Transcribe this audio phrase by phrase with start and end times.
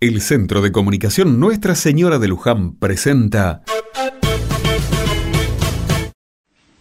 [0.00, 3.64] El Centro de Comunicación Nuestra Señora de Luján presenta...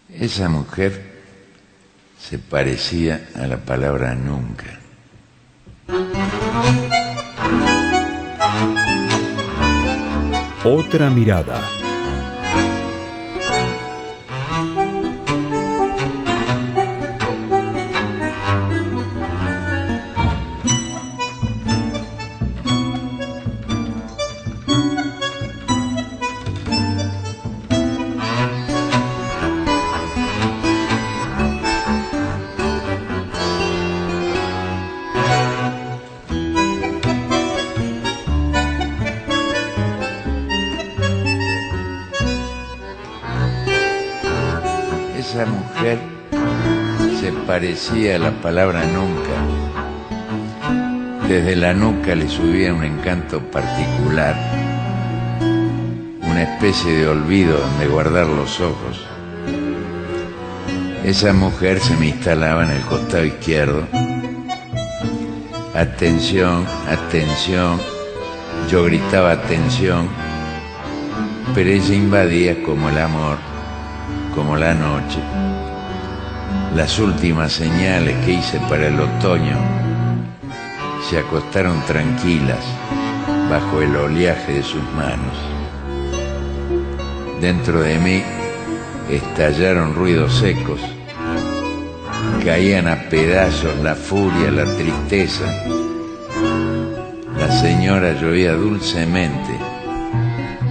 [0.10, 1.20] Esa mujer
[2.18, 4.80] se parecía a la palabra nunca.
[10.64, 11.79] Otra mirada.
[45.40, 45.98] Esa mujer
[47.22, 49.38] se parecía a la palabra nunca.
[51.30, 54.36] Desde la nuca le subía un encanto particular,
[56.24, 59.08] una especie de olvido donde guardar los ojos.
[61.06, 63.88] Esa mujer se me instalaba en el costado izquierdo.
[65.74, 67.80] Atención, atención.
[68.70, 70.10] Yo gritaba atención,
[71.56, 73.49] pero ella invadía como el amor
[74.40, 75.20] como la noche.
[76.74, 79.58] Las últimas señales que hice para el otoño
[81.10, 82.64] se acostaron tranquilas
[83.50, 85.36] bajo el oleaje de sus manos.
[87.42, 88.24] Dentro de mí
[89.10, 90.80] estallaron ruidos secos,
[92.46, 95.44] caían a pedazos la furia, la tristeza.
[97.38, 99.60] La señora llovía dulcemente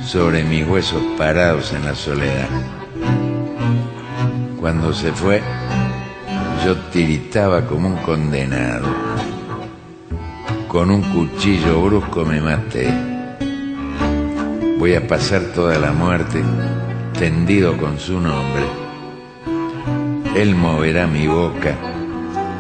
[0.06, 2.77] sobre mis huesos parados en la soledad.
[4.60, 5.40] Cuando se fue,
[6.64, 8.88] yo tiritaba como un condenado.
[10.66, 12.92] Con un cuchillo brusco me maté.
[14.78, 16.42] Voy a pasar toda la muerte
[17.16, 18.64] tendido con su nombre.
[20.34, 21.76] Él moverá mi boca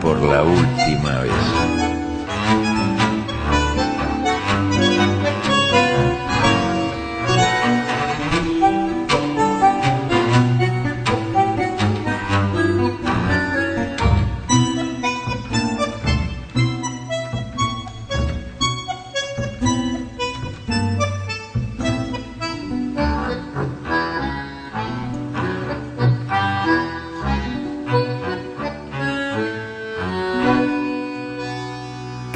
[0.00, 1.87] por la última vez.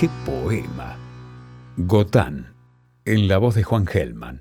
[0.03, 0.97] ¡Qué poema!
[1.77, 2.57] Gotán,
[3.05, 4.41] en la voz de Juan Gelman,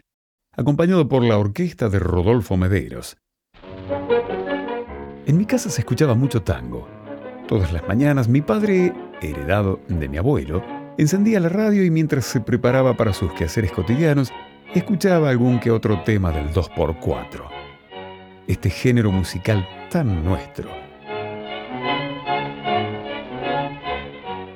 [0.58, 3.18] acompañado por la orquesta de Rodolfo Mederos.
[5.28, 6.88] En mi casa se escuchaba mucho tango.
[7.48, 8.92] Todas las mañanas mi padre,
[9.22, 10.64] heredado de mi abuelo,
[10.98, 14.34] encendía la radio y mientras se preparaba para sus quehaceres cotidianos,
[14.74, 17.48] escuchaba algún que otro tema del 2x4.
[18.48, 20.81] Este género musical tan nuestro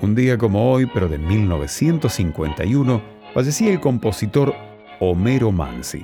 [0.05, 3.01] Un día como hoy, pero de 1951,
[3.33, 4.53] fallecía el compositor
[4.99, 6.03] Homero Mansi.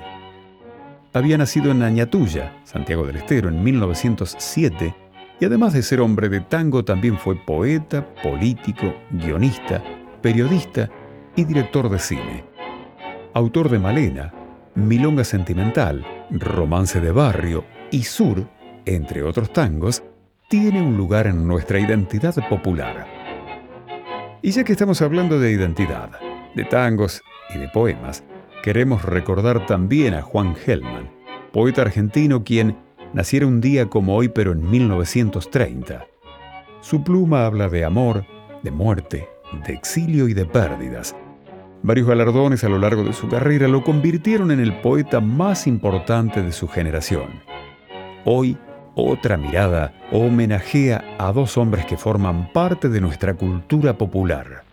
[1.12, 4.92] Había nacido en Añatuya, Santiago del Estero, en 1907
[5.38, 9.80] y además de ser hombre de tango también fue poeta, político, guionista,
[10.20, 10.90] periodista
[11.36, 12.44] y director de cine.
[13.34, 14.34] Autor de Malena,
[14.74, 18.48] Milonga Sentimental, Romance de Barrio y Sur,
[18.84, 20.02] entre otros tangos,
[20.48, 23.11] tiene un lugar en nuestra identidad popular.
[24.44, 26.10] Y ya que estamos hablando de identidad,
[26.56, 27.22] de tangos
[27.54, 28.24] y de poemas,
[28.64, 31.12] queremos recordar también a Juan Gelman,
[31.52, 32.76] poeta argentino quien
[33.12, 36.06] naciera un día como hoy pero en 1930.
[36.80, 38.26] Su pluma habla de amor,
[38.64, 39.28] de muerte,
[39.64, 41.14] de exilio y de pérdidas.
[41.84, 46.42] Varios galardones a lo largo de su carrera lo convirtieron en el poeta más importante
[46.42, 47.28] de su generación.
[48.24, 48.58] Hoy
[48.94, 54.71] otra mirada homenajea a dos hombres que forman parte de nuestra cultura popular.